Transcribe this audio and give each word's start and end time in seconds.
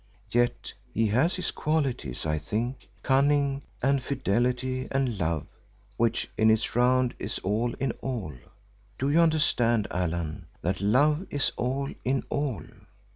Yet 0.31 0.73
he 0.95 1.05
has 1.09 1.51
qualities, 1.51 2.25
I 2.25 2.39
think; 2.39 2.89
cunning, 3.03 3.61
and 3.83 4.01
fidelity 4.01 4.87
and 4.89 5.15
love 5.19 5.45
which 5.95 6.27
in 6.39 6.49
its 6.49 6.75
round 6.75 7.13
is 7.19 7.37
all 7.43 7.75
in 7.75 7.91
all. 8.01 8.33
Do 8.97 9.11
you 9.11 9.19
understand, 9.19 9.87
Allan, 9.91 10.47
that 10.63 10.81
love 10.81 11.27
is 11.29 11.51
all 11.55 11.93
in 12.03 12.23
all?" 12.29 12.63